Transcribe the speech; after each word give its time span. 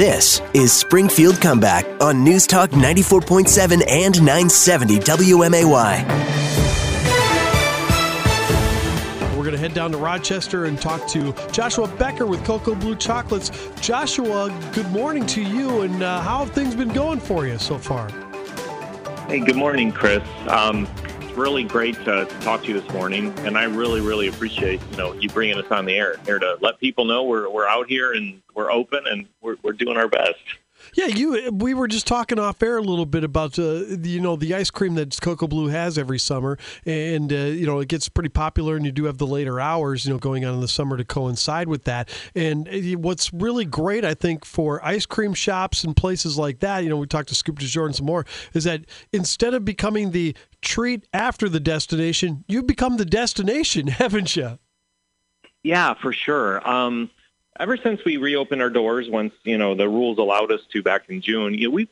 This 0.00 0.40
is 0.54 0.72
Springfield 0.72 1.42
Comeback 1.42 1.84
on 2.00 2.24
News 2.24 2.46
Talk 2.46 2.70
94.7 2.70 3.86
and 3.86 4.18
970 4.18 4.98
WMAY. 4.98 6.02
We're 9.36 9.44
going 9.44 9.52
to 9.52 9.58
head 9.58 9.74
down 9.74 9.92
to 9.92 9.98
Rochester 9.98 10.64
and 10.64 10.80
talk 10.80 11.06
to 11.08 11.34
Joshua 11.52 11.86
Becker 11.98 12.24
with 12.24 12.42
Cocoa 12.46 12.76
Blue 12.76 12.96
Chocolates. 12.96 13.50
Joshua, 13.82 14.48
good 14.72 14.90
morning 14.90 15.26
to 15.26 15.42
you, 15.42 15.82
and 15.82 16.02
uh, 16.02 16.22
how 16.22 16.46
have 16.46 16.54
things 16.54 16.74
been 16.74 16.94
going 16.94 17.20
for 17.20 17.46
you 17.46 17.58
so 17.58 17.76
far? 17.76 18.08
Hey, 19.28 19.40
good 19.40 19.56
morning, 19.56 19.92
Chris. 19.92 20.26
Um, 20.48 20.88
it's 21.30 21.38
really 21.38 21.62
great 21.62 21.94
to, 21.94 22.24
to, 22.24 22.40
talk 22.40 22.62
to 22.62 22.68
you 22.68 22.80
this 22.80 22.92
morning, 22.92 23.32
and 23.40 23.56
I 23.56 23.62
really, 23.64 24.00
really 24.00 24.26
appreciate 24.26 24.80
you 24.90 24.96
know 24.96 25.12
you 25.12 25.28
bringing 25.28 25.56
us 25.58 25.70
on 25.70 25.84
the 25.84 25.94
air 25.94 26.16
here 26.24 26.40
to 26.40 26.58
let 26.60 26.80
people 26.80 27.04
know 27.04 27.22
we're 27.22 27.48
we're 27.48 27.68
out 27.68 27.88
here 27.88 28.12
and 28.12 28.42
we're 28.54 28.72
open 28.72 29.06
and 29.06 29.28
we're 29.40 29.56
we're 29.62 29.72
doing 29.72 29.96
our 29.96 30.08
best. 30.08 30.40
Yeah, 30.94 31.06
you. 31.06 31.50
We 31.52 31.74
were 31.74 31.88
just 31.88 32.06
talking 32.06 32.38
off 32.38 32.62
air 32.62 32.78
a 32.78 32.82
little 32.82 33.06
bit 33.06 33.24
about 33.24 33.58
uh, 33.58 33.84
you 34.02 34.20
know 34.20 34.36
the 34.36 34.54
ice 34.54 34.70
cream 34.70 34.94
that 34.94 35.18
Cocoa 35.20 35.46
Blue 35.46 35.68
has 35.68 35.98
every 35.98 36.18
summer, 36.18 36.58
and 36.84 37.32
uh, 37.32 37.36
you 37.36 37.66
know 37.66 37.80
it 37.80 37.88
gets 37.88 38.08
pretty 38.08 38.28
popular, 38.28 38.76
and 38.76 38.84
you 38.84 38.92
do 38.92 39.04
have 39.04 39.18
the 39.18 39.26
later 39.26 39.60
hours, 39.60 40.04
you 40.04 40.12
know, 40.12 40.18
going 40.18 40.44
on 40.44 40.54
in 40.54 40.60
the 40.60 40.68
summer 40.68 40.96
to 40.96 41.04
coincide 41.04 41.68
with 41.68 41.84
that. 41.84 42.08
And 42.34 42.68
uh, 42.68 42.98
what's 42.98 43.32
really 43.32 43.64
great, 43.64 44.04
I 44.04 44.14
think, 44.14 44.44
for 44.44 44.84
ice 44.84 45.06
cream 45.06 45.34
shops 45.34 45.84
and 45.84 45.96
places 45.96 46.38
like 46.38 46.60
that, 46.60 46.82
you 46.84 46.90
know, 46.90 46.96
we 46.96 47.06
talked 47.06 47.28
to 47.28 47.34
Scoop 47.34 47.58
DeJour 47.58 47.94
some 47.94 48.06
more, 48.06 48.26
is 48.52 48.64
that 48.64 48.84
instead 49.12 49.54
of 49.54 49.64
becoming 49.64 50.10
the 50.10 50.36
treat 50.60 51.06
after 51.12 51.48
the 51.48 51.60
destination, 51.60 52.44
you 52.48 52.62
become 52.62 52.96
the 52.96 53.04
destination, 53.04 53.86
haven't 53.88 54.36
you? 54.36 54.58
Yeah, 55.62 55.94
for 55.94 56.12
sure. 56.12 56.66
Um, 56.68 57.10
ever 57.58 57.76
since 57.76 58.04
we 58.04 58.16
reopened 58.16 58.62
our 58.62 58.70
doors, 58.70 59.08
once 59.08 59.32
you 59.44 59.58
know 59.58 59.74
the 59.74 59.88
rules 59.88 60.18
allowed 60.18 60.52
us 60.52 60.60
to 60.72 60.82
back 60.82 61.08
in 61.08 61.20
June, 61.20 61.54
you 61.54 61.68
know, 61.68 61.74
we 61.74 61.88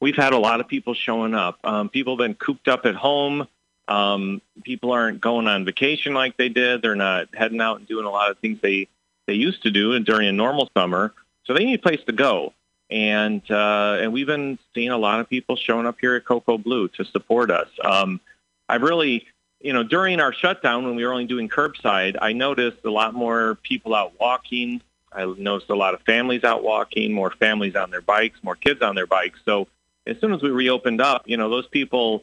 we've 0.00 0.16
had 0.16 0.32
a 0.32 0.38
lot 0.38 0.60
of 0.60 0.68
people 0.68 0.94
showing 0.94 1.34
up. 1.34 1.58
Um, 1.64 1.88
people 1.88 2.14
have 2.14 2.18
been 2.18 2.34
cooped 2.34 2.68
up 2.68 2.86
at 2.86 2.94
home. 2.94 3.46
Um, 3.88 4.40
people 4.62 4.92
aren't 4.92 5.20
going 5.20 5.48
on 5.48 5.64
vacation 5.64 6.14
like 6.14 6.36
they 6.36 6.48
did. 6.48 6.82
They're 6.82 6.94
not 6.94 7.28
heading 7.34 7.60
out 7.60 7.78
and 7.78 7.88
doing 7.88 8.06
a 8.06 8.10
lot 8.10 8.30
of 8.30 8.38
things 8.38 8.60
they 8.60 8.88
they 9.26 9.34
used 9.34 9.62
to 9.62 9.70
do 9.70 9.98
during 10.00 10.28
a 10.28 10.32
normal 10.32 10.68
summer. 10.76 11.12
So 11.44 11.54
they 11.54 11.64
need 11.64 11.78
a 11.78 11.82
place 11.82 12.00
to 12.06 12.12
go. 12.12 12.52
And 12.90 13.42
uh, 13.50 13.98
and 14.00 14.12
we've 14.12 14.26
been 14.26 14.58
seeing 14.74 14.90
a 14.90 14.98
lot 14.98 15.20
of 15.20 15.28
people 15.28 15.56
showing 15.56 15.86
up 15.86 15.96
here 16.00 16.16
at 16.16 16.24
Cocoa 16.24 16.58
Blue 16.58 16.88
to 16.88 17.04
support 17.04 17.50
us. 17.50 17.68
Um, 17.84 18.20
I've 18.68 18.82
really 18.82 19.26
you 19.60 19.72
know, 19.74 19.82
during 19.82 20.20
our 20.20 20.32
shutdown 20.32 20.84
when 20.84 20.96
we 20.96 21.04
were 21.04 21.12
only 21.12 21.26
doing 21.26 21.48
curbside, 21.48 22.16
I 22.20 22.32
noticed 22.32 22.78
a 22.84 22.90
lot 22.90 23.14
more 23.14 23.56
people 23.62 23.94
out 23.94 24.18
walking, 24.18 24.80
I 25.12 25.24
noticed 25.24 25.70
a 25.70 25.74
lot 25.74 25.94
of 25.94 26.02
families 26.02 26.44
out 26.44 26.62
walking, 26.62 27.12
more 27.12 27.30
families 27.30 27.74
on 27.74 27.90
their 27.90 28.00
bikes, 28.00 28.38
more 28.42 28.56
kids 28.56 28.80
on 28.82 28.94
their 28.94 29.06
bikes. 29.06 29.40
So 29.44 29.66
as 30.06 30.18
soon 30.20 30.32
as 30.32 30.42
we 30.42 30.50
reopened 30.50 31.00
up, 31.00 31.22
you 31.26 31.36
know, 31.36 31.48
those 31.48 31.66
people 31.66 32.22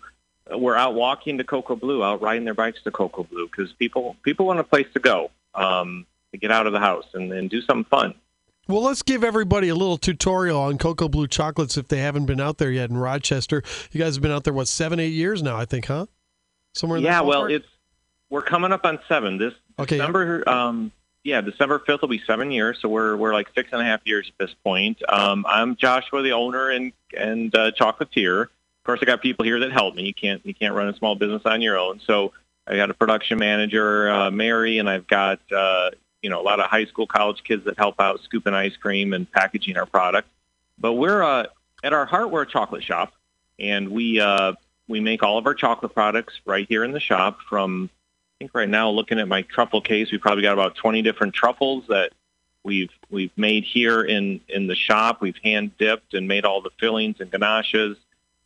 were 0.56 0.78
out 0.78 0.94
walking 0.94 1.38
to 1.38 1.44
Cocoa 1.44 1.76
Blue, 1.76 2.04
out 2.04 2.22
riding 2.22 2.46
their 2.46 2.54
bikes 2.54 2.82
to 2.84 2.92
Cocoa 2.92 3.24
Blue 3.24 3.48
because 3.48 3.74
people 3.74 4.16
people 4.24 4.46
want 4.46 4.60
a 4.60 4.64
place 4.64 4.88
to 4.94 5.00
go 5.00 5.32
um, 5.56 6.06
to 6.32 6.38
get 6.38 6.52
out 6.52 6.68
of 6.68 6.74
the 6.74 6.80
house 6.80 7.06
and, 7.14 7.32
and 7.32 7.50
do 7.50 7.62
something 7.62 7.86
fun. 7.86 8.14
Well, 8.68 8.84
let's 8.84 9.02
give 9.02 9.24
everybody 9.24 9.70
a 9.70 9.76
little 9.76 9.98
tutorial 9.98 10.60
on 10.60 10.78
Cocoa 10.78 11.08
Blue 11.08 11.28
chocolates 11.28 11.78
if 11.78 11.88
they 11.88 12.00
haven't 12.00 12.26
been 12.26 12.42
out 12.42 12.58
there 12.58 12.72
yet 12.72 12.90
in 12.90 12.98
Rochester. 12.98 13.64
You 13.92 14.00
guys 14.00 14.16
have 14.16 14.22
been 14.22 14.32
out 14.32 14.44
there 14.44 14.54
what 14.54 14.68
seven, 14.68 15.00
eight 15.00 15.14
years 15.14 15.42
now, 15.42 15.56
I 15.56 15.64
think, 15.64 15.86
huh? 15.86 16.08
Somewhere. 16.74 17.00
yeah, 17.00 17.22
well, 17.22 17.46
it's 17.46 17.66
we're 18.30 18.42
coming 18.42 18.72
up 18.72 18.86
on 18.86 19.00
seven 19.08 19.38
this 19.38 19.54
okay, 19.80 19.98
December. 19.98 20.44
Yeah. 20.46 20.68
Um, 20.68 20.92
yeah, 21.28 21.42
December 21.42 21.80
fifth 21.80 22.00
will 22.00 22.08
be 22.08 22.22
seven 22.26 22.52
years, 22.52 22.80
so 22.82 22.88
we're 22.88 23.18
we're 23.18 23.34
like 23.34 23.50
six 23.54 23.68
and 23.74 23.82
a 23.82 23.84
half 23.84 24.00
years 24.06 24.30
at 24.30 24.38
this 24.48 24.56
point. 24.64 25.02
Um, 25.10 25.46
I'm 25.46 25.76
Joshua, 25.76 26.22
the 26.22 26.32
owner 26.32 26.70
and 26.70 26.94
and 27.16 27.54
uh, 27.54 27.72
chocolatier. 27.72 28.44
Of 28.44 28.84
course, 28.86 29.00
I 29.02 29.06
got 29.06 29.22
people 29.22 29.44
here 29.44 29.60
that 29.60 29.74
help 29.74 29.94
me. 29.94 30.04
You 30.04 30.14
can't 30.14 30.44
you 30.46 30.54
can't 30.54 30.74
run 30.74 30.88
a 30.88 30.96
small 30.96 31.16
business 31.16 31.42
on 31.44 31.62
your 31.62 31.78
own. 31.78 32.00
So 32.08 32.32
I 32.66 32.78
got 32.78 32.90
a 32.90 32.94
production 32.94 33.40
manager, 33.40 34.10
uh, 34.10 34.32
Mary, 34.32 34.78
and 34.78 34.90
I've 34.90 35.06
got 35.06 35.42
uh, 35.52 35.92
you 36.22 36.30
know 36.30 36.40
a 36.40 36.44
lot 36.44 36.62
of 36.62 36.68
high 36.68 36.86
school, 36.86 37.06
college 37.06 37.44
kids 37.44 37.66
that 37.66 37.78
help 37.78 38.00
out 38.00 38.22
scooping 38.24 38.54
ice 38.54 38.78
cream 38.78 39.12
and 39.12 39.30
packaging 39.30 39.76
our 39.76 39.86
product. 39.86 40.30
But 40.80 40.94
we're 40.94 41.22
uh, 41.22 41.48
at 41.84 41.92
our 41.92 42.06
heart, 42.06 42.32
we're 42.32 42.44
a 42.44 42.48
chocolate 42.50 42.86
shop, 42.86 43.12
and 43.60 43.90
we 43.90 44.22
uh, 44.22 44.54
we 44.88 45.02
make 45.02 45.24
all 45.24 45.38
of 45.38 45.46
our 45.46 45.56
chocolate 45.56 45.94
products 45.94 46.40
right 46.46 46.66
here 46.70 46.86
in 46.86 46.94
the 46.94 47.02
shop 47.02 47.40
from 47.50 47.90
think 48.40 48.52
right 48.54 48.70
now, 48.70 48.90
looking 48.90 49.20
at 49.20 49.28
my 49.28 49.42
truffle 49.44 49.82
case, 49.82 50.12
we've 50.12 50.22
probably 50.22 50.44
got 50.44 50.54
about 50.54 50.76
20 50.76 51.02
different 51.02 51.34
truffles 51.34 51.86
that 51.88 52.12
we've 52.64 52.92
we've 53.10 53.32
made 53.38 53.64
here 53.64 54.02
in 54.02 54.42
in 54.50 54.68
the 54.68 54.76
shop. 54.76 55.22
We've 55.22 55.38
hand 55.44 55.78
dipped 55.78 56.14
and 56.14 56.28
made 56.28 56.46
all 56.46 56.62
the 56.62 56.70
fillings 56.80 57.20
and 57.20 57.32
ganaches. 57.32 57.98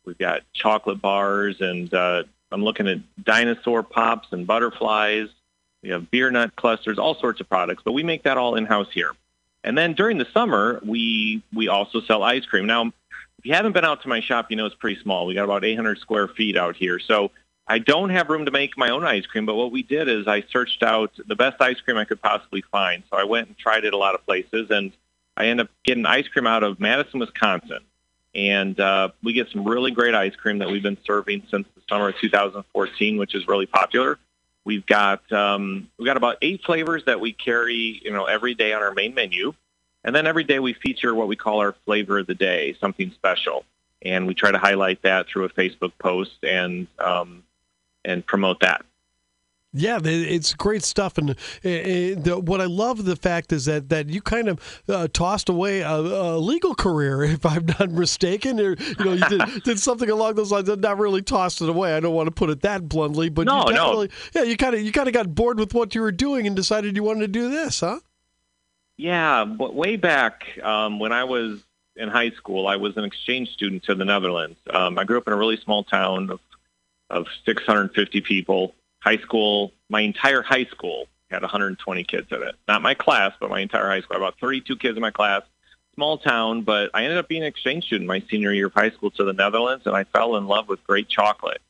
We've 0.06 0.18
got 0.18 0.42
chocolate 0.54 1.02
bars, 1.02 1.62
and 1.62 1.94
uh, 1.94 2.24
I'm 2.52 2.64
looking 2.64 2.88
at 2.88 3.00
dinosaur 3.24 3.84
pops 3.84 4.30
and 4.32 4.48
butterflies. 4.48 5.30
We 5.84 5.90
have 5.90 6.10
beer 6.12 6.30
nut 6.32 6.56
clusters, 6.56 7.00
all 7.00 7.16
sorts 7.16 7.42
of 7.42 7.50
products, 7.50 7.82
but 7.84 7.94
we 7.94 8.04
make 8.04 8.24
that 8.24 8.38
all 8.38 8.56
in 8.56 8.66
house 8.66 8.92
here. 8.92 9.12
And 9.64 9.78
then 9.78 9.94
during 9.94 10.18
the 10.18 10.28
summer, 10.34 10.80
we 10.84 11.44
we 11.54 11.68
also 11.68 12.02
sell 12.02 12.24
ice 12.24 12.46
cream. 12.46 12.66
Now, 12.66 12.88
if 12.88 13.46
you 13.46 13.54
haven't 13.54 13.74
been 13.74 13.86
out 13.86 14.04
to 14.04 14.08
my 14.08 14.22
shop, 14.22 14.52
you 14.52 14.58
know 14.58 14.66
it's 14.66 14.76
pretty 14.76 15.02
small. 15.02 15.26
We 15.26 15.34
got 15.34 15.44
about 15.44 15.66
800 15.66 16.00
square 16.00 16.28
feet 16.28 16.56
out 16.56 16.76
here, 16.76 17.00
so 17.00 17.32
I 17.68 17.80
don't 17.80 18.10
have 18.10 18.30
room 18.30 18.46
to 18.46 18.52
make 18.52 18.78
my 18.78 18.90
own 18.90 19.06
ice 19.06 19.26
cream, 19.26 19.46
but 19.46 19.56
what 19.56 19.72
we 19.72 19.84
did 19.84 20.10
is 20.10 20.28
I 20.28 20.42
searched 20.42 20.84
out 20.84 21.12
the 21.26 21.36
best 21.36 21.62
ice 21.62 21.80
cream 21.80 21.98
I 21.98 22.06
could 22.06 22.22
possibly 22.22 22.62
find. 22.72 23.04
So 23.10 23.18
I 23.18 23.24
went 23.24 23.48
and 23.48 23.58
tried 23.58 23.86
it 23.86 23.94
a 23.94 23.98
lot 23.98 24.16
of 24.16 24.26
places, 24.26 24.70
and 24.70 24.92
I 25.38 25.46
ended 25.48 25.68
up 25.68 25.72
getting 25.86 26.06
ice 26.06 26.28
cream 26.28 26.48
out 26.48 26.64
of 26.64 26.80
Madison, 26.80 27.20
Wisconsin. 27.20 27.80
And 28.34 28.80
uh, 28.80 29.10
we 29.24 29.34
get 29.34 29.50
some 29.50 29.66
really 29.66 29.92
great 29.92 30.16
ice 30.16 30.36
cream 30.36 30.60
that 30.60 30.70
we've 30.70 30.84
been 30.84 30.98
serving 31.06 31.44
since 31.52 31.68
the 31.76 31.82
summer 31.90 32.10
of 32.10 32.18
2014, 32.18 33.18
which 33.18 33.36
is 33.36 33.48
really 33.48 33.66
popular. 33.66 34.18
We've 34.64 34.86
got 34.86 35.30
um, 35.32 35.90
we've 35.98 36.06
got 36.06 36.18
about 36.18 36.38
eight 36.42 36.64
flavors 36.64 37.04
that 37.06 37.20
we 37.20 37.34
carry, 37.34 38.00
you 38.04 38.12
know, 38.12 38.26
every 38.26 38.54
day 38.54 38.74
on 38.74 38.84
our 38.84 38.94
main 38.94 39.14
menu, 39.16 39.54
and 40.04 40.16
then 40.16 40.28
every 40.28 40.44
day 40.44 40.60
we 40.60 40.74
feature 40.74 41.16
what 41.16 41.28
we 41.28 41.36
call 41.36 41.60
our 41.60 41.74
flavor 41.86 42.20
of 42.20 42.28
the 42.28 42.36
day, 42.36 42.76
something 42.80 43.12
special, 43.12 43.66
and 44.02 44.28
we 44.28 44.36
try 44.36 44.52
to 44.52 44.60
highlight 44.60 45.02
that 45.02 45.28
through 45.28 45.46
a 45.46 45.50
Facebook 45.50 45.94
post 45.98 46.44
and 46.44 46.88
um, 47.00 47.44
and 48.06 48.26
promote 48.26 48.60
that. 48.62 48.84
Yeah, 49.74 50.00
it's 50.04 50.54
great 50.54 50.84
stuff, 50.84 51.18
and 51.18 51.30
uh, 51.32 52.42
what 52.42 52.60
I 52.60 52.66
love 52.66 53.06
the 53.06 53.16
fact 53.16 53.54
is 53.54 53.66
that 53.66 53.88
that 53.88 54.10
you 54.10 54.22
kind 54.22 54.50
of 54.50 54.84
uh, 54.90 55.08
tossed 55.14 55.48
away 55.48 55.80
a, 55.80 55.96
a, 55.96 56.38
legal 56.38 56.76
career, 56.76 57.24
if 57.24 57.46
I'm 57.46 57.66
not 57.80 57.90
mistaken, 57.90 58.60
or 58.60 58.76
you 58.76 59.06
know, 59.06 59.14
you 59.14 59.30
did, 59.30 59.42
did, 59.64 59.80
something 59.80 60.10
along 60.10 60.36
those 60.36 60.52
lines. 60.52 60.68
Not 60.68 60.98
really 60.98 61.22
tossed 61.22 61.62
it 61.62 61.70
away. 61.70 61.96
I 61.96 62.02
don't 62.02 62.14
want 62.14 62.28
to 62.28 62.32
put 62.32 62.50
it 62.50 62.64
that 62.64 62.90
bluntly, 62.90 63.30
but 63.30 63.46
no, 63.46 63.70
you 63.70 63.74
no. 63.74 64.08
yeah, 64.34 64.44
you 64.44 64.58
kind 64.58 64.76
of 64.76 64.82
you 64.82 64.92
kind 64.92 65.08
of 65.08 65.14
got 65.14 65.34
bored 65.34 65.58
with 65.58 65.74
what 65.74 65.96
you 65.96 66.02
were 66.02 66.12
doing 66.12 66.46
and 66.46 66.54
decided 66.54 66.98
you 66.98 67.04
wanted 67.04 67.22
to 67.22 67.28
do 67.30 67.50
this, 67.50 67.80
huh? 67.80 68.02
Yeah, 68.98 69.46
but 69.46 69.74
way 69.74 69.96
back 69.96 70.60
um, 70.62 71.00
when 71.00 71.14
I 71.14 71.24
was 71.24 71.62
in 71.96 72.10
high 72.10 72.32
school, 72.32 72.68
I 72.68 72.76
was 72.76 72.98
an 72.98 73.06
exchange 73.06 73.52
student 73.52 73.84
to 73.84 73.96
the 73.96 74.04
Netherlands. 74.04 74.58
Um, 74.70 75.00
I 75.00 75.06
grew 75.06 75.18
up 75.18 75.28
in 75.28 75.34
a 75.34 75.38
really 75.38 75.58
small 75.58 75.86
town 75.86 76.30
of 76.30 76.42
of 77.12 77.28
650 77.46 78.22
people. 78.22 78.74
High 79.00 79.18
school, 79.18 79.72
my 79.90 80.02
entire 80.02 80.42
high 80.42 80.66
school 80.66 81.08
had 81.30 81.42
120 81.42 82.04
kids 82.04 82.28
in 82.32 82.44
it. 82.44 82.56
Not 82.68 82.82
my 82.82 82.94
class, 82.94 83.34
but 83.40 83.50
my 83.50 83.60
entire 83.60 83.88
high 83.88 84.02
school. 84.02 84.18
About 84.18 84.40
32 84.40 84.76
kids 84.78 84.96
in 84.98 85.02
my 85.02 85.12
class. 85.12 85.44
Small 85.96 86.18
town, 86.18 86.62
but 86.62 86.90
I 86.94 87.04
ended 87.04 87.18
up 87.18 87.28
being 87.28 87.42
an 87.42 87.48
exchange 87.48 87.86
student 87.86 88.08
my 88.08 88.24
senior 88.30 88.54
year 88.54 88.68
of 88.68 88.74
high 88.74 88.92
school 88.92 89.12
to 89.12 89.26
the 89.26 89.34
Netherlands, 89.34 89.86
and 89.86 89.96
I 89.96 90.06
fell 90.06 90.38
in 90.38 90.48
love 90.48 90.70
with 90.70 90.82
great 90.88 91.10
chocolate. 91.10 91.62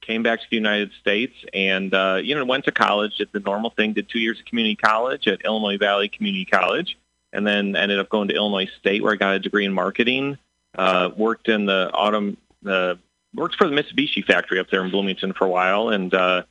Came 0.00 0.24
back 0.24 0.40
to 0.40 0.46
the 0.50 0.56
United 0.56 0.90
States, 1.00 1.34
and 1.54 1.94
uh, 1.94 2.18
you 2.22 2.34
know 2.34 2.44
went 2.44 2.64
to 2.64 2.72
college. 2.72 3.18
Did 3.18 3.28
the 3.32 3.40
normal 3.40 3.70
thing. 3.70 3.92
Did 3.92 4.08
two 4.08 4.18
years 4.18 4.40
of 4.40 4.46
community 4.46 4.74
college 4.74 5.28
at 5.28 5.42
Illinois 5.44 5.78
Valley 5.78 6.08
Community 6.08 6.44
College, 6.44 6.98
and 7.32 7.46
then 7.46 7.76
ended 7.76 8.00
up 8.00 8.08
going 8.08 8.28
to 8.28 8.34
Illinois 8.34 8.68
State, 8.80 9.02
where 9.02 9.12
I 9.12 9.16
got 9.16 9.36
a 9.36 9.38
degree 9.38 9.64
in 9.64 9.72
marketing. 9.72 10.38
Uh, 10.76 11.10
worked 11.16 11.48
in 11.48 11.66
the 11.66 11.90
autumn 11.92 12.36
the 12.62 12.98
worked 13.38 13.56
for 13.56 13.68
the 13.68 13.74
Mitsubishi 13.74 14.24
factory 14.24 14.58
up 14.58 14.68
there 14.70 14.84
in 14.84 14.90
Bloomington 14.90 15.32
for 15.32 15.44
a 15.44 15.48
while 15.48 15.88
and 15.90 16.12
uh, 16.12 16.42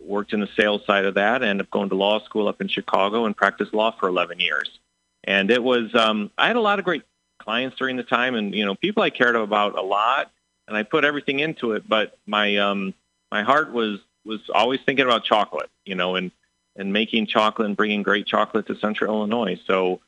worked 0.00 0.32
in 0.32 0.40
the 0.40 0.48
sales 0.56 0.84
side 0.86 1.04
of 1.04 1.14
that. 1.14 1.42
Ended 1.42 1.66
up 1.66 1.70
going 1.70 1.88
to 1.90 1.94
law 1.94 2.22
school 2.24 2.48
up 2.48 2.60
in 2.60 2.68
Chicago 2.68 3.24
and 3.24 3.36
practiced 3.36 3.74
law 3.74 3.92
for 3.92 4.08
11 4.08 4.40
years. 4.40 4.78
And 5.24 5.50
it 5.50 5.62
was 5.62 5.94
um, 5.94 6.30
I 6.36 6.48
had 6.48 6.56
a 6.56 6.60
lot 6.60 6.78
of 6.78 6.84
great 6.84 7.04
clients 7.38 7.76
during 7.76 7.96
the 7.96 8.02
time, 8.02 8.34
and 8.34 8.54
you 8.54 8.64
know 8.64 8.74
people 8.74 9.02
I 9.02 9.10
cared 9.10 9.36
about 9.36 9.78
a 9.78 9.82
lot, 9.82 10.30
and 10.66 10.76
I 10.76 10.82
put 10.82 11.04
everything 11.04 11.40
into 11.40 11.72
it. 11.72 11.88
But 11.88 12.18
my 12.26 12.56
um, 12.56 12.94
my 13.30 13.42
heart 13.42 13.72
was 13.72 14.00
was 14.24 14.40
always 14.52 14.80
thinking 14.84 15.04
about 15.04 15.24
chocolate, 15.24 15.70
you 15.84 15.94
know, 15.94 16.16
and 16.16 16.32
and 16.74 16.92
making 16.92 17.26
chocolate 17.26 17.66
and 17.66 17.76
bringing 17.76 18.02
great 18.02 18.26
chocolate 18.26 18.66
to 18.66 18.76
Central 18.76 19.14
Illinois. 19.14 19.60
So 19.66 20.00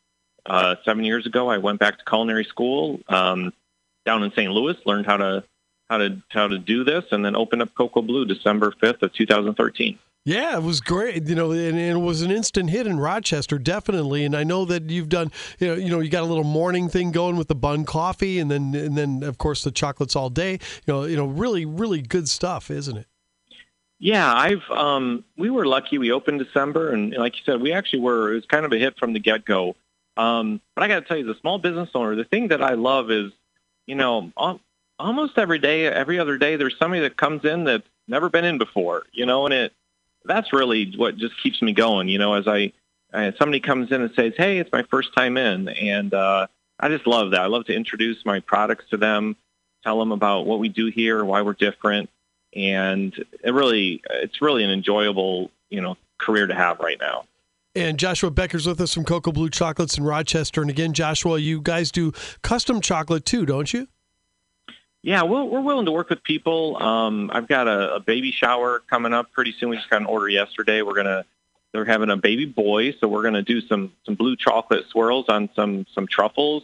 uh, 0.46 0.76
seven 0.84 1.04
years 1.04 1.26
ago, 1.26 1.48
I 1.48 1.58
went 1.58 1.78
back 1.78 1.98
to 1.98 2.04
culinary 2.04 2.44
school 2.44 3.00
um, 3.08 3.52
down 4.04 4.22
in 4.22 4.30
St. 4.32 4.50
Louis, 4.50 4.76
learned 4.84 5.06
how 5.06 5.18
to 5.18 5.44
how 5.94 5.98
to 5.98 6.22
how 6.28 6.48
to 6.48 6.58
do 6.58 6.84
this, 6.84 7.04
and 7.12 7.24
then 7.24 7.36
open 7.36 7.62
up 7.62 7.74
Cocoa 7.74 8.02
Blue 8.02 8.24
December 8.24 8.72
fifth 8.80 9.02
of 9.02 9.12
2013. 9.12 9.98
Yeah, 10.26 10.56
it 10.56 10.62
was 10.62 10.80
great. 10.80 11.26
You 11.28 11.34
know, 11.34 11.52
and, 11.52 11.78
it 11.78 11.96
was 11.96 12.22
an 12.22 12.30
instant 12.30 12.70
hit 12.70 12.86
in 12.86 12.98
Rochester, 12.98 13.58
definitely. 13.58 14.24
And 14.24 14.34
I 14.34 14.42
know 14.42 14.64
that 14.64 14.88
you've 14.88 15.10
done, 15.10 15.30
you 15.58 15.68
know, 15.68 15.74
you 15.74 15.90
know, 15.90 16.00
you 16.00 16.08
got 16.08 16.22
a 16.22 16.26
little 16.26 16.44
morning 16.44 16.88
thing 16.88 17.12
going 17.12 17.36
with 17.36 17.48
the 17.48 17.54
bun 17.54 17.84
coffee, 17.84 18.38
and 18.38 18.50
then 18.50 18.74
and 18.74 18.96
then 18.96 19.22
of 19.22 19.38
course 19.38 19.62
the 19.62 19.70
chocolates 19.70 20.16
all 20.16 20.30
day. 20.30 20.52
You 20.52 20.92
know, 20.92 21.04
you 21.04 21.16
know, 21.16 21.26
really, 21.26 21.64
really 21.64 22.02
good 22.02 22.28
stuff, 22.28 22.70
isn't 22.70 22.96
it? 22.96 23.06
Yeah, 24.00 24.34
I've 24.34 24.68
um, 24.70 25.24
we 25.36 25.50
were 25.50 25.66
lucky. 25.66 25.98
We 25.98 26.10
opened 26.10 26.40
December, 26.40 26.90
and 26.90 27.12
like 27.12 27.36
you 27.36 27.42
said, 27.44 27.60
we 27.60 27.72
actually 27.72 28.00
were. 28.00 28.32
It 28.32 28.36
was 28.36 28.46
kind 28.46 28.64
of 28.64 28.72
a 28.72 28.78
hit 28.78 28.98
from 28.98 29.12
the 29.12 29.20
get 29.20 29.44
go. 29.44 29.76
Um, 30.16 30.60
but 30.74 30.84
I 30.84 30.88
got 30.88 31.00
to 31.00 31.06
tell 31.06 31.16
you, 31.16 31.28
as 31.28 31.36
a 31.36 31.40
small 31.40 31.58
business 31.58 31.90
owner, 31.94 32.14
the 32.14 32.24
thing 32.24 32.48
that 32.48 32.62
I 32.62 32.74
love 32.74 33.10
is, 33.10 33.32
you 33.86 33.94
know, 33.94 34.32
almost 34.98 35.38
every 35.38 35.58
day, 35.58 35.86
every 35.86 36.18
other 36.18 36.38
day, 36.38 36.56
there's 36.56 36.78
somebody 36.78 37.02
that 37.02 37.16
comes 37.16 37.44
in 37.44 37.64
that's 37.64 37.88
never 38.08 38.28
been 38.28 38.44
in 38.44 38.58
before. 38.58 39.04
You 39.12 39.26
know, 39.26 39.44
and 39.46 39.54
it 39.54 39.72
that's 40.24 40.52
really 40.52 40.92
what 40.96 41.16
just 41.16 41.34
keeps 41.42 41.60
me 41.62 41.72
going. 41.72 42.08
You 42.08 42.18
know, 42.18 42.34
as 42.34 42.46
I, 42.48 42.72
I 43.12 43.32
somebody 43.38 43.60
comes 43.60 43.92
in 43.92 44.02
and 44.02 44.10
says, 44.14 44.32
"Hey, 44.36 44.58
it's 44.58 44.72
my 44.72 44.82
first 44.84 45.14
time 45.16 45.36
in," 45.36 45.68
and 45.68 46.12
uh, 46.12 46.46
I 46.80 46.88
just 46.88 47.06
love 47.06 47.32
that. 47.32 47.40
I 47.40 47.46
love 47.46 47.66
to 47.66 47.74
introduce 47.74 48.24
my 48.24 48.40
products 48.40 48.84
to 48.90 48.96
them, 48.96 49.36
tell 49.82 49.98
them 49.98 50.12
about 50.12 50.46
what 50.46 50.58
we 50.58 50.68
do 50.68 50.86
here, 50.86 51.24
why 51.24 51.42
we're 51.42 51.52
different, 51.54 52.10
and 52.54 53.14
it 53.42 53.52
really, 53.52 54.02
it's 54.10 54.40
really 54.42 54.64
an 54.64 54.70
enjoyable, 54.70 55.50
you 55.70 55.80
know, 55.80 55.96
career 56.18 56.46
to 56.46 56.54
have 56.54 56.80
right 56.80 56.98
now. 57.00 57.24
And 57.76 57.98
Joshua 57.98 58.30
Becker's 58.30 58.68
with 58.68 58.80
us 58.80 58.94
from 58.94 59.04
Cocoa 59.04 59.32
Blue 59.32 59.50
Chocolates 59.50 59.98
in 59.98 60.04
Rochester. 60.04 60.60
And 60.60 60.70
again, 60.70 60.92
Joshua, 60.92 61.38
you 61.38 61.60
guys 61.60 61.90
do 61.90 62.12
custom 62.42 62.80
chocolate 62.80 63.24
too, 63.24 63.44
don't 63.44 63.72
you? 63.72 63.88
Yeah, 65.04 65.24
we're, 65.24 65.44
we're 65.44 65.60
willing 65.60 65.84
to 65.84 65.92
work 65.92 66.08
with 66.08 66.22
people. 66.22 66.82
Um, 66.82 67.30
I've 67.30 67.46
got 67.46 67.68
a, 67.68 67.96
a 67.96 68.00
baby 68.00 68.32
shower 68.32 68.82
coming 68.88 69.12
up 69.12 69.30
pretty 69.32 69.52
soon. 69.52 69.68
We 69.68 69.76
just 69.76 69.90
got 69.90 70.00
an 70.00 70.06
order 70.06 70.30
yesterday. 70.30 70.80
We're 70.80 70.94
gonna 70.94 71.26
they're 71.72 71.84
having 71.84 72.08
a 72.08 72.16
baby 72.16 72.46
boy, 72.46 72.94
so 72.98 73.06
we're 73.06 73.22
gonna 73.22 73.42
do 73.42 73.60
some 73.60 73.92
some 74.06 74.14
blue 74.14 74.34
chocolate 74.34 74.86
swirls 74.88 75.26
on 75.28 75.50
some 75.54 75.84
some 75.94 76.06
truffles. 76.06 76.62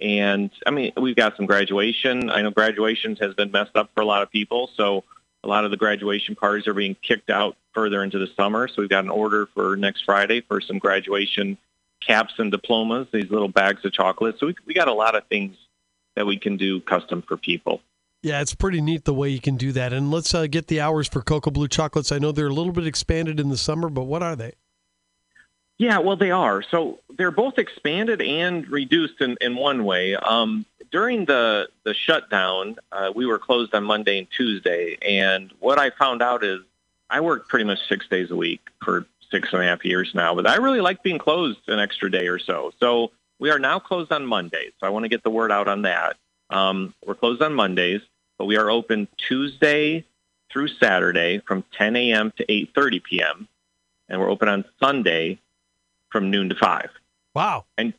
And 0.00 0.52
I 0.64 0.70
mean, 0.70 0.92
we've 0.96 1.16
got 1.16 1.36
some 1.36 1.46
graduation. 1.46 2.30
I 2.30 2.42
know 2.42 2.52
graduations 2.52 3.18
has 3.18 3.34
been 3.34 3.50
messed 3.50 3.74
up 3.74 3.90
for 3.96 4.00
a 4.00 4.06
lot 4.06 4.22
of 4.22 4.30
people, 4.30 4.70
so 4.76 5.02
a 5.42 5.48
lot 5.48 5.64
of 5.64 5.72
the 5.72 5.76
graduation 5.76 6.36
parties 6.36 6.68
are 6.68 6.74
being 6.74 6.94
kicked 7.02 7.30
out 7.30 7.56
further 7.74 8.04
into 8.04 8.20
the 8.20 8.28
summer. 8.36 8.68
So 8.68 8.74
we've 8.78 8.90
got 8.90 9.02
an 9.02 9.10
order 9.10 9.46
for 9.54 9.74
next 9.74 10.04
Friday 10.04 10.40
for 10.40 10.60
some 10.60 10.78
graduation 10.78 11.58
caps 12.00 12.34
and 12.38 12.52
diplomas, 12.52 13.08
these 13.12 13.28
little 13.28 13.48
bags 13.48 13.84
of 13.84 13.92
chocolate. 13.92 14.36
So 14.38 14.46
we 14.46 14.54
we 14.66 14.72
got 14.72 14.86
a 14.86 14.94
lot 14.94 15.16
of 15.16 15.26
things 15.26 15.56
that 16.14 16.26
we 16.26 16.38
can 16.38 16.56
do 16.56 16.80
custom 16.80 17.22
for 17.22 17.36
people. 17.36 17.80
Yeah, 18.22 18.40
it's 18.40 18.54
pretty 18.54 18.80
neat 18.80 19.04
the 19.04 19.14
way 19.14 19.30
you 19.30 19.40
can 19.40 19.56
do 19.56 19.72
that. 19.72 19.92
And 19.92 20.10
let's 20.10 20.32
uh, 20.32 20.46
get 20.46 20.68
the 20.68 20.80
hours 20.80 21.08
for 21.08 21.22
Cocoa 21.22 21.50
Blue 21.50 21.66
chocolates. 21.66 22.12
I 22.12 22.18
know 22.18 22.30
they're 22.30 22.46
a 22.46 22.52
little 22.52 22.72
bit 22.72 22.86
expanded 22.86 23.40
in 23.40 23.48
the 23.48 23.56
summer, 23.56 23.88
but 23.88 24.04
what 24.04 24.22
are 24.22 24.36
they? 24.36 24.52
Yeah, 25.78 25.98
well, 25.98 26.16
they 26.16 26.30
are. 26.30 26.62
So 26.62 27.00
they're 27.16 27.32
both 27.32 27.58
expanded 27.58 28.22
and 28.22 28.68
reduced 28.68 29.20
in, 29.20 29.36
in 29.40 29.56
one 29.56 29.84
way. 29.84 30.14
Um, 30.14 30.64
during 30.92 31.24
the 31.24 31.68
the 31.82 31.94
shutdown, 31.94 32.76
uh, 32.92 33.10
we 33.12 33.26
were 33.26 33.38
closed 33.38 33.74
on 33.74 33.82
Monday 33.82 34.18
and 34.18 34.28
Tuesday, 34.30 34.98
and 35.02 35.52
what 35.58 35.80
I 35.80 35.90
found 35.90 36.22
out 36.22 36.44
is 36.44 36.60
I 37.10 37.20
worked 37.20 37.48
pretty 37.48 37.64
much 37.64 37.80
six 37.88 38.06
days 38.06 38.30
a 38.30 38.36
week 38.36 38.60
for 38.84 39.06
six 39.30 39.52
and 39.52 39.62
a 39.62 39.64
half 39.64 39.84
years 39.84 40.12
now. 40.14 40.34
But 40.36 40.46
I 40.46 40.56
really 40.56 40.80
like 40.80 41.02
being 41.02 41.18
closed 41.18 41.58
an 41.66 41.80
extra 41.80 42.10
day 42.10 42.28
or 42.28 42.38
so. 42.38 42.72
So 42.78 43.10
we 43.42 43.50
are 43.50 43.58
now 43.58 43.80
closed 43.80 44.12
on 44.12 44.24
Mondays, 44.24 44.70
so 44.78 44.86
I 44.86 44.90
want 44.90 45.02
to 45.04 45.08
get 45.08 45.24
the 45.24 45.30
word 45.30 45.50
out 45.50 45.66
on 45.66 45.82
that. 45.82 46.16
Um, 46.48 46.94
we're 47.04 47.16
closed 47.16 47.42
on 47.42 47.52
Mondays, 47.54 48.00
but 48.38 48.44
we 48.44 48.56
are 48.56 48.70
open 48.70 49.08
Tuesday 49.16 50.04
through 50.48 50.68
Saturday 50.68 51.40
from 51.40 51.64
10 51.76 51.96
a.m. 51.96 52.32
to 52.36 52.46
8:30 52.46 53.02
p.m. 53.02 53.48
and 54.08 54.20
we're 54.20 54.30
open 54.30 54.48
on 54.48 54.64
Sunday 54.78 55.40
from 56.08 56.30
noon 56.30 56.50
to 56.50 56.54
five. 56.54 56.90
Wow! 57.34 57.64
And 57.76 57.94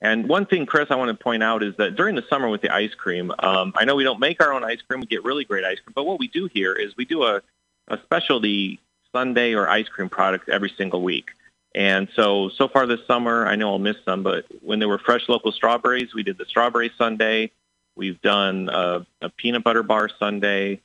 and 0.00 0.28
one 0.28 0.44
thing, 0.44 0.66
Chris, 0.66 0.88
I 0.90 0.96
want 0.96 1.16
to 1.16 1.22
point 1.22 1.44
out 1.44 1.62
is 1.62 1.76
that 1.76 1.94
during 1.94 2.16
the 2.16 2.24
summer 2.28 2.48
with 2.48 2.62
the 2.62 2.74
ice 2.74 2.94
cream, 2.96 3.32
um, 3.38 3.74
I 3.76 3.84
know 3.84 3.94
we 3.94 4.02
don't 4.02 4.18
make 4.18 4.42
our 4.42 4.52
own 4.52 4.64
ice 4.64 4.82
cream. 4.82 5.02
We 5.02 5.06
get 5.06 5.22
really 5.22 5.44
great 5.44 5.64
ice 5.64 5.78
cream, 5.78 5.92
but 5.94 6.04
what 6.04 6.18
we 6.18 6.26
do 6.26 6.46
here 6.52 6.72
is 6.74 6.96
we 6.96 7.04
do 7.04 7.22
a, 7.22 7.42
a 7.86 7.98
specialty 8.02 8.80
sundae 9.12 9.52
or 9.52 9.68
ice 9.68 9.88
cream 9.88 10.08
product 10.08 10.48
every 10.48 10.72
single 10.76 11.02
week. 11.02 11.30
And 11.76 12.08
so, 12.16 12.48
so 12.48 12.68
far 12.68 12.86
this 12.86 13.06
summer, 13.06 13.46
I 13.46 13.54
know 13.54 13.70
I'll 13.70 13.78
miss 13.78 13.98
some, 14.06 14.22
but 14.22 14.46
when 14.62 14.78
there 14.78 14.88
were 14.88 14.98
fresh 14.98 15.28
local 15.28 15.52
strawberries, 15.52 16.14
we 16.14 16.22
did 16.22 16.38
the 16.38 16.46
strawberry 16.46 16.90
sundae. 16.96 17.50
We've 17.96 18.20
done 18.22 18.70
a, 18.72 19.06
a 19.20 19.28
peanut 19.28 19.62
butter 19.62 19.82
bar 19.82 20.08
sundae. 20.18 20.78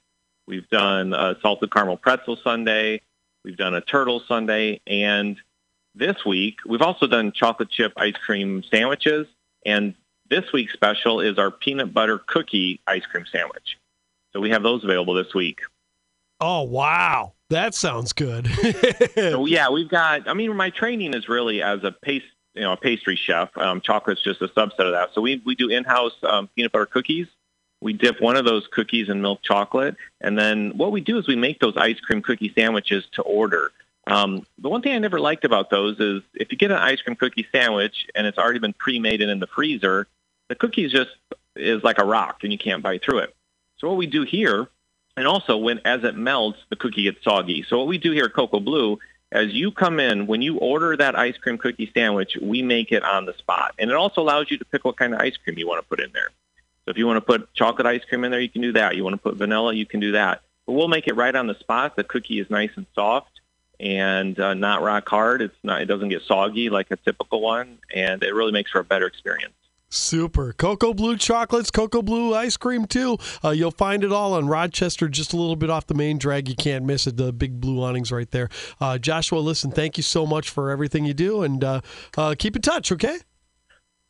We've 0.47 0.67
done 0.67 1.13
a 1.13 1.37
salted 1.41 1.71
caramel 1.71 1.95
pretzel 1.95 2.37
sundae. 2.43 2.99
We've 3.45 3.55
done 3.55 3.73
a 3.73 3.79
turtle 3.79 4.21
sundae. 4.27 4.79
And 4.85 5.37
this 5.95 6.25
week, 6.25 6.57
we've 6.65 6.81
also 6.81 7.07
done 7.07 7.31
chocolate 7.31 7.69
chip 7.69 7.93
ice 7.95 8.17
cream 8.17 8.61
sandwiches. 8.69 9.27
And 9.65 9.95
this 10.29 10.51
week's 10.51 10.73
special 10.73 11.21
is 11.21 11.37
our 11.37 11.51
peanut 11.51 11.93
butter 11.93 12.17
cookie 12.17 12.81
ice 12.85 13.05
cream 13.05 13.25
sandwich. 13.31 13.77
So 14.33 14.41
we 14.41 14.49
have 14.49 14.63
those 14.63 14.83
available 14.83 15.13
this 15.13 15.33
week. 15.33 15.61
Oh, 16.41 16.63
wow. 16.63 17.31
That 17.51 17.75
sounds 17.75 18.13
good. 18.13 18.47
so 19.13 19.45
yeah, 19.45 19.69
we've 19.69 19.89
got. 19.89 20.27
I 20.29 20.33
mean, 20.33 20.55
my 20.55 20.69
training 20.69 21.13
is 21.13 21.27
really 21.27 21.61
as 21.61 21.83
a 21.83 21.91
paste, 21.91 22.25
you 22.53 22.61
know, 22.61 22.71
a 22.71 22.77
pastry 22.77 23.17
chef. 23.17 23.55
Um, 23.57 23.81
chocolate's 23.81 24.23
just 24.23 24.41
a 24.41 24.47
subset 24.47 24.79
of 24.79 24.93
that. 24.93 25.09
So 25.13 25.19
we 25.19 25.41
we 25.45 25.55
do 25.55 25.69
in-house 25.69 26.13
um, 26.23 26.47
peanut 26.55 26.71
butter 26.71 26.85
cookies. 26.85 27.27
We 27.81 27.91
dip 27.91 28.21
one 28.21 28.37
of 28.37 28.45
those 28.45 28.67
cookies 28.71 29.09
in 29.09 29.21
milk 29.21 29.41
chocolate, 29.41 29.97
and 30.21 30.39
then 30.39 30.77
what 30.77 30.93
we 30.93 31.01
do 31.01 31.17
is 31.17 31.27
we 31.27 31.35
make 31.35 31.59
those 31.59 31.75
ice 31.75 31.99
cream 31.99 32.21
cookie 32.21 32.53
sandwiches 32.57 33.03
to 33.13 33.21
order. 33.21 33.71
Um, 34.07 34.45
the 34.57 34.69
one 34.69 34.81
thing 34.81 34.93
I 34.93 34.99
never 34.99 35.19
liked 35.19 35.43
about 35.43 35.69
those 35.69 35.99
is 35.99 36.21
if 36.33 36.53
you 36.53 36.57
get 36.57 36.71
an 36.71 36.77
ice 36.77 37.01
cream 37.01 37.17
cookie 37.17 37.47
sandwich 37.51 38.07
and 38.15 38.25
it's 38.25 38.37
already 38.37 38.59
been 38.59 38.73
pre-made 38.73 39.21
and 39.21 39.29
in 39.29 39.39
the 39.39 39.47
freezer, 39.47 40.07
the 40.47 40.55
cookie 40.55 40.87
just 40.87 41.11
is 41.55 41.83
like 41.83 41.99
a 41.99 42.05
rock 42.05 42.39
and 42.43 42.51
you 42.51 42.57
can't 42.57 42.81
bite 42.81 43.03
through 43.03 43.19
it. 43.19 43.35
So 43.77 43.89
what 43.89 43.97
we 43.97 44.07
do 44.07 44.23
here 44.23 44.67
and 45.17 45.27
also, 45.27 45.57
when 45.57 45.79
as 45.85 46.03
it 46.03 46.15
melts, 46.15 46.59
the 46.69 46.75
cookie 46.75 47.03
gets 47.03 47.23
soggy. 47.23 47.63
So 47.67 47.77
what 47.77 47.87
we 47.87 47.97
do 47.97 48.11
here 48.11 48.25
at 48.25 48.33
Cocoa 48.33 48.59
Blue, 48.59 48.99
as 49.31 49.53
you 49.53 49.71
come 49.71 49.99
in, 49.99 50.27
when 50.27 50.41
you 50.41 50.57
order 50.57 50.95
that 50.97 51.17
ice 51.17 51.37
cream 51.37 51.57
cookie 51.57 51.91
sandwich, 51.93 52.37
we 52.41 52.61
make 52.61 52.91
it 52.91 53.03
on 53.03 53.25
the 53.25 53.33
spot, 53.33 53.73
and 53.79 53.89
it 53.89 53.95
also 53.95 54.21
allows 54.21 54.49
you 54.49 54.57
to 54.57 54.65
pick 54.65 54.85
what 54.85 54.97
kind 54.97 55.13
of 55.13 55.21
ice 55.21 55.37
cream 55.37 55.57
you 55.57 55.67
want 55.67 55.81
to 55.81 55.87
put 55.87 55.99
in 55.99 56.11
there. 56.13 56.29
So 56.85 56.91
if 56.91 56.97
you 56.97 57.05
want 57.05 57.17
to 57.17 57.21
put 57.21 57.53
chocolate 57.53 57.87
ice 57.87 58.03
cream 58.05 58.23
in 58.23 58.31
there, 58.31 58.39
you 58.39 58.49
can 58.49 58.61
do 58.61 58.71
that. 58.73 58.95
You 58.95 59.03
want 59.03 59.13
to 59.13 59.21
put 59.21 59.35
vanilla, 59.35 59.73
you 59.73 59.85
can 59.85 59.99
do 59.99 60.13
that. 60.13 60.41
But 60.65 60.73
we'll 60.73 60.87
make 60.87 61.07
it 61.07 61.15
right 61.15 61.35
on 61.35 61.47
the 61.47 61.55
spot. 61.55 61.95
The 61.95 62.03
cookie 62.03 62.39
is 62.39 62.49
nice 62.49 62.71
and 62.75 62.85
soft 62.95 63.41
and 63.81 64.39
uh, 64.39 64.53
not 64.53 64.81
rock 64.81 65.09
hard. 65.09 65.41
It's 65.41 65.55
not. 65.63 65.81
It 65.81 65.85
doesn't 65.85 66.09
get 66.09 66.21
soggy 66.23 66.69
like 66.69 66.91
a 66.91 66.97
typical 66.97 67.41
one, 67.41 67.79
and 67.93 68.23
it 68.23 68.33
really 68.33 68.51
makes 68.51 68.71
for 68.71 68.79
a 68.79 68.83
better 68.83 69.07
experience. 69.07 69.53
Super. 69.91 70.53
Cocoa 70.53 70.93
Blue 70.93 71.17
chocolates, 71.17 71.69
Cocoa 71.69 72.01
Blue 72.01 72.33
ice 72.33 72.57
cream, 72.57 72.85
too. 72.85 73.17
Uh, 73.43 73.49
you'll 73.49 73.71
find 73.71 74.03
it 74.03 74.11
all 74.11 74.33
on 74.33 74.47
Rochester, 74.47 75.09
just 75.09 75.33
a 75.33 75.37
little 75.37 75.57
bit 75.57 75.69
off 75.69 75.85
the 75.85 75.93
main 75.93 76.17
drag. 76.17 76.47
You 76.47 76.55
can't 76.55 76.85
miss 76.85 77.05
it. 77.07 77.17
The 77.17 77.33
big 77.33 77.59
blue 77.59 77.83
awnings 77.83 78.11
right 78.11 78.31
there. 78.31 78.49
Uh, 78.79 78.97
Joshua, 78.97 79.39
listen, 79.39 79.69
thank 79.69 79.97
you 79.97 80.03
so 80.03 80.25
much 80.25 80.49
for 80.49 80.71
everything 80.71 81.05
you 81.05 81.13
do, 81.13 81.43
and 81.43 81.63
uh, 81.63 81.81
uh 82.17 82.35
keep 82.39 82.55
in 82.55 82.61
touch, 82.61 82.91
okay? 82.91 83.17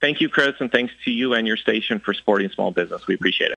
Thank 0.01 0.21
you, 0.21 0.29
Chris, 0.29 0.53
and 0.59 0.71
thanks 0.71 0.93
to 1.05 1.11
you 1.11 1.33
and 1.33 1.47
your 1.47 1.57
station 1.57 1.99
for 1.99 2.13
supporting 2.13 2.49
small 2.49 2.71
business. 2.71 3.05
We 3.07 3.15
appreciate 3.15 3.47
it. 3.47 3.49